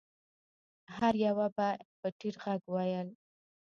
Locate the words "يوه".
1.25-1.47